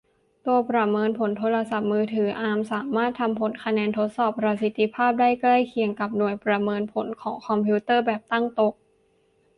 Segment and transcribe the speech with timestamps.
[0.45, 8.73] ตัวประเมินผลโทรศัพท์มือถือ อาร์ม สามารถทำผลคะแนนสอบประสิทธิ์ภาพ ได้ใกล้เคียงกับ หน่วยประเมินผลของคอมพิวเตอร์แบบตั้งโต๊ะ